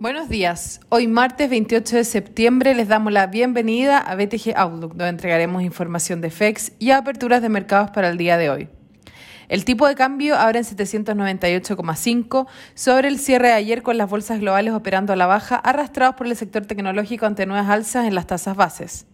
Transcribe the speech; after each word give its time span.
Buenos 0.00 0.30
días. 0.30 0.80
Hoy 0.88 1.08
martes 1.08 1.50
28 1.50 1.96
de 1.96 2.04
septiembre 2.04 2.74
les 2.74 2.88
damos 2.88 3.12
la 3.12 3.26
bienvenida 3.26 3.98
a 3.98 4.14
BTG 4.14 4.56
Outlook, 4.56 4.92
donde 4.92 5.08
entregaremos 5.08 5.62
información 5.62 6.22
de 6.22 6.30
FEX 6.30 6.72
y 6.78 6.92
aperturas 6.92 7.42
de 7.42 7.50
mercados 7.50 7.90
para 7.90 8.08
el 8.08 8.16
día 8.16 8.38
de 8.38 8.48
hoy. 8.48 8.68
El 9.50 9.64
tipo 9.64 9.88
de 9.88 9.96
cambio 9.96 10.36
abre 10.36 10.60
en 10.60 10.64
798,5 10.64 12.46
sobre 12.74 13.08
el 13.08 13.18
cierre 13.18 13.48
de 13.48 13.54
ayer 13.54 13.82
con 13.82 13.98
las 13.98 14.08
bolsas 14.08 14.38
globales 14.38 14.72
operando 14.72 15.12
a 15.12 15.16
la 15.16 15.26
baja, 15.26 15.56
arrastrados 15.56 16.14
por 16.14 16.28
el 16.28 16.36
sector 16.36 16.66
tecnológico 16.66 17.26
ante 17.26 17.46
nuevas 17.46 17.68
alzas 17.68 18.06
en 18.06 18.14
las 18.14 18.28
tasas 18.28 18.54
bases. 18.54 19.06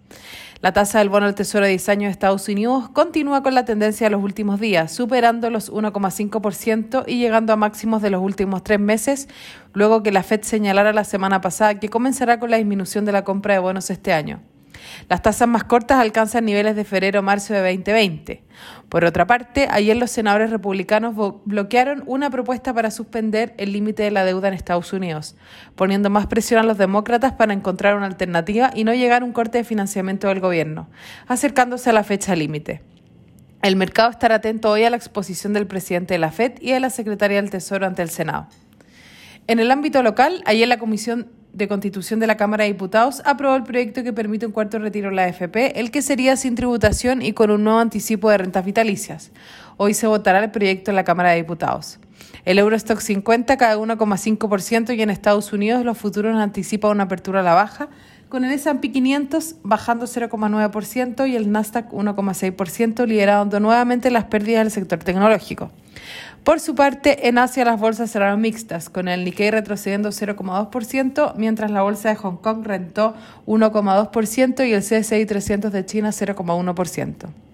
La 0.60 0.74
tasa 0.74 0.98
del 0.98 1.08
bono 1.08 1.24
del 1.24 1.34
Tesoro 1.34 1.64
de 1.64 1.70
10 1.70 1.88
años 1.88 2.08
de 2.08 2.10
Estados 2.10 2.46
Unidos 2.50 2.90
continúa 2.90 3.42
con 3.42 3.54
la 3.54 3.64
tendencia 3.64 4.08
de 4.08 4.10
los 4.10 4.22
últimos 4.22 4.60
días, 4.60 4.92
superando 4.92 5.48
los 5.48 5.72
1,5% 5.72 7.04
y 7.06 7.18
llegando 7.18 7.54
a 7.54 7.56
máximos 7.56 8.02
de 8.02 8.10
los 8.10 8.20
últimos 8.20 8.62
tres 8.62 8.78
meses, 8.78 9.30
luego 9.72 10.02
que 10.02 10.12
la 10.12 10.22
Fed 10.22 10.42
señalara 10.42 10.92
la 10.92 11.04
semana 11.04 11.40
pasada 11.40 11.80
que 11.80 11.88
comenzará 11.88 12.38
con 12.38 12.50
la 12.50 12.58
disminución 12.58 13.06
de 13.06 13.12
la 13.12 13.24
compra 13.24 13.54
de 13.54 13.60
bonos 13.60 13.88
este 13.88 14.12
año. 14.12 14.42
Las 15.08 15.22
tasas 15.22 15.48
más 15.48 15.64
cortas 15.64 15.98
alcanzan 15.98 16.44
niveles 16.44 16.76
de 16.76 16.84
febrero-marzo 16.84 17.54
de 17.54 17.60
2020. 17.60 18.42
Por 18.88 19.04
otra 19.04 19.26
parte, 19.26 19.68
ayer 19.70 19.96
los 19.96 20.10
senadores 20.10 20.50
republicanos 20.50 21.14
bloquearon 21.44 22.02
una 22.06 22.30
propuesta 22.30 22.72
para 22.72 22.90
suspender 22.90 23.54
el 23.58 23.72
límite 23.72 24.02
de 24.02 24.10
la 24.10 24.24
deuda 24.24 24.48
en 24.48 24.54
Estados 24.54 24.92
Unidos, 24.92 25.36
poniendo 25.74 26.10
más 26.10 26.26
presión 26.26 26.60
a 26.60 26.64
los 26.64 26.78
demócratas 26.78 27.32
para 27.32 27.52
encontrar 27.52 27.96
una 27.96 28.06
alternativa 28.06 28.70
y 28.74 28.84
no 28.84 28.94
llegar 28.94 29.22
a 29.22 29.24
un 29.24 29.32
corte 29.32 29.58
de 29.58 29.64
financiamiento 29.64 30.28
del 30.28 30.40
gobierno, 30.40 30.88
acercándose 31.26 31.90
a 31.90 31.92
la 31.92 32.04
fecha 32.04 32.36
límite. 32.36 32.82
El 33.62 33.76
mercado 33.76 34.10
estará 34.10 34.36
atento 34.36 34.70
hoy 34.70 34.84
a 34.84 34.90
la 34.90 34.96
exposición 34.96 35.52
del 35.52 35.66
presidente 35.66 36.14
de 36.14 36.18
la 36.18 36.30
FED 36.30 36.52
y 36.60 36.72
de 36.72 36.80
la 36.80 36.90
secretaria 36.90 37.40
del 37.40 37.50
Tesoro 37.50 37.86
ante 37.86 38.02
el 38.02 38.10
Senado. 38.10 38.46
En 39.48 39.60
el 39.60 39.70
ámbito 39.70 40.02
local, 40.02 40.42
ayer 40.44 40.68
la 40.68 40.78
Comisión 40.78 41.28
de 41.56 41.68
Constitución 41.68 42.20
de 42.20 42.26
la 42.26 42.36
Cámara 42.36 42.64
de 42.64 42.72
Diputados 42.72 43.22
aprobó 43.24 43.56
el 43.56 43.62
proyecto 43.62 44.04
que 44.04 44.12
permite 44.12 44.44
un 44.44 44.52
cuarto 44.52 44.78
retiro 44.78 45.08
en 45.08 45.16
la 45.16 45.24
AFP, 45.24 45.80
el 45.80 45.90
que 45.90 46.02
sería 46.02 46.36
sin 46.36 46.54
tributación 46.54 47.22
y 47.22 47.32
con 47.32 47.50
un 47.50 47.64
nuevo 47.64 47.78
anticipo 47.78 48.30
de 48.30 48.38
rentas 48.38 48.64
vitalicias. 48.64 49.30
Hoy 49.78 49.94
se 49.94 50.06
votará 50.06 50.44
el 50.44 50.50
proyecto 50.50 50.90
en 50.90 50.96
la 50.96 51.04
Cámara 51.04 51.30
de 51.30 51.36
Diputados. 51.36 51.98
El 52.44 52.58
Eurostock 52.58 53.00
50 53.00 53.56
cae 53.56 53.76
1,5% 53.76 54.94
y 54.94 55.00
en 55.00 55.08
Estados 55.08 55.52
Unidos 55.54 55.82
los 55.82 55.96
futuros 55.96 56.36
anticipan 56.36 56.90
una 56.90 57.04
apertura 57.04 57.40
a 57.40 57.42
la 57.42 57.54
baja, 57.54 57.88
con 58.36 58.44
el 58.44 58.52
S&P 58.52 58.92
500 58.92 59.54
bajando 59.62 60.04
0,9% 60.04 61.26
y 61.26 61.36
el 61.36 61.50
Nasdaq 61.50 61.90
1,6%, 61.90 63.06
liderando 63.06 63.60
nuevamente 63.60 64.10
las 64.10 64.24
pérdidas 64.24 64.64
del 64.64 64.70
sector 64.70 64.98
tecnológico. 64.98 65.70
Por 66.44 66.60
su 66.60 66.74
parte, 66.74 67.28
en 67.28 67.38
Asia 67.38 67.64
las 67.64 67.80
bolsas 67.80 68.10
cerraron 68.10 68.42
mixtas, 68.42 68.90
con 68.90 69.08
el 69.08 69.24
Nikkei 69.24 69.50
retrocediendo 69.50 70.10
0,2%, 70.10 71.32
mientras 71.36 71.70
la 71.70 71.80
bolsa 71.80 72.10
de 72.10 72.16
Hong 72.16 72.36
Kong 72.36 72.62
rentó 72.62 73.14
1,2% 73.46 74.68
y 74.68 74.72
el 74.74 74.82
CSI 74.82 75.24
300 75.24 75.72
de 75.72 75.86
China 75.86 76.10
0,1%. 76.10 77.45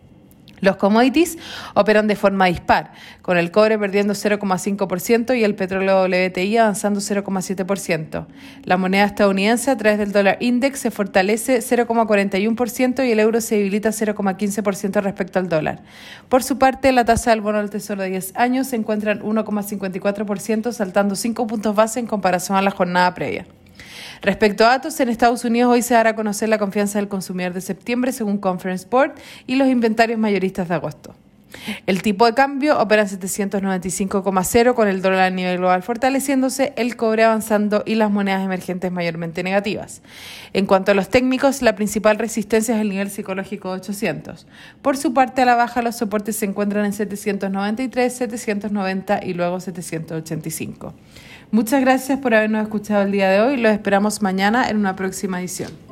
Los 0.63 0.77
commodities 0.77 1.39
operan 1.75 2.07
de 2.07 2.15
forma 2.15 2.47
dispar, 2.47 2.93
con 3.21 3.37
el 3.37 3.51
cobre 3.51 3.81
perdiendo 3.81 4.15
0,5% 4.15 5.37
y 5.37 5.43
el 5.43 5.57
petróleo 5.57 6.05
WTI 6.05 6.57
avanzando 6.57 7.01
0,7%. 7.01 8.27
La 8.63 8.77
moneda 8.77 9.05
estadounidense 9.05 9.73
a 9.73 9.77
través 9.77 9.99
del 9.99 10.13
dólar 10.13 10.37
index 10.39 10.79
se 10.79 10.93
fortalece 10.93 11.59
0,41% 11.59 13.05
y 13.05 13.11
el 13.11 13.19
euro 13.19 13.41
se 13.41 13.57
debilita 13.57 13.89
0,15% 13.89 15.03
respecto 15.03 15.41
al 15.41 15.49
dólar. 15.49 15.83
Por 16.29 16.45
su 16.45 16.59
parte, 16.59 16.93
la 16.93 17.05
tasa 17.05 17.31
del 17.31 17.41
bono 17.41 17.59
del 17.59 17.69
Tesoro 17.69 18.03
de 18.03 18.11
10 18.11 18.37
años 18.37 18.69
se 18.69 18.77
encuentra 18.77 19.11
en 19.11 19.21
1,54%, 19.21 20.71
saltando 20.71 21.17
5 21.17 21.45
puntos 21.49 21.75
base 21.75 21.99
en 21.99 22.07
comparación 22.07 22.57
a 22.57 22.63
la 22.63 22.71
jornada 22.71 23.13
previa. 23.15 23.47
Respecto 24.21 24.65
a 24.65 24.69
datos, 24.69 24.99
en 25.01 25.09
Estados 25.09 25.45
Unidos 25.45 25.73
hoy 25.73 25.83
se 25.83 25.95
dará 25.95 26.11
a 26.11 26.17
conocer 26.17 26.49
la 26.49 26.59
confianza 26.59 26.99
del 26.99 27.09
consumidor 27.09 27.53
de 27.53 27.61
septiembre 27.61 28.13
según 28.13 28.39
Conference 28.39 28.87
Board 28.89 29.15
y 29.47 29.57
los 29.57 29.69
inventarios 29.69 30.19
mayoristas 30.19 30.69
de 30.69 30.75
agosto. 30.75 31.15
El 31.87 32.03
tipo 32.03 32.27
de 32.27 32.35
cambio 32.35 32.79
opera 32.79 33.03
en 33.03 33.09
795,0 33.09 34.75
con 34.75 34.89
el 34.89 35.03
dólar 35.03 35.21
a 35.21 35.31
nivel 35.31 35.59
global 35.59 35.83
fortaleciéndose, 35.83 36.73
el 36.77 36.97
cobre 36.97 37.25
avanzando 37.25 37.83
y 37.87 37.95
las 37.95 38.11
monedas 38.11 38.45
emergentes 38.45 38.91
mayormente 38.91 39.43
negativas. 39.43 40.03
En 40.53 40.67
cuanto 40.67 40.93
a 40.93 40.95
los 40.95 41.09
técnicos, 41.09 41.63
la 41.63 41.77
principal 41.77 42.19
resistencia 42.19 42.75
es 42.75 42.81
el 42.81 42.89
nivel 42.89 43.11
psicológico 43.11 43.71
de 43.71 43.81
800. 43.81 44.47
Por 44.83 44.97
su 44.97 45.15
parte, 45.15 45.43
a 45.43 45.45
la 45.45 45.55
baja 45.55 45.83
los 45.83 45.97
soportes 45.97 46.37
se 46.37 46.47
encuentran 46.47 46.85
en 46.85 46.93
793, 46.93 48.13
790 48.13 49.21
y 49.25 49.35
luego 49.35 49.61
785. 49.61 50.95
Muchas 51.51 51.83
gracias 51.83 52.19
por 52.19 52.35
habernos 52.35 52.63
escuchado 52.63 53.03
el 53.03 53.13
día 53.13 53.29
de 53.29 53.41
hoy. 53.41 53.57
Los 53.59 53.73
esperamos 53.73 54.23
mañana 54.23 54.69
en 54.71 54.79
una 54.79 54.97
próxima 54.97 55.39
edición. 55.39 55.92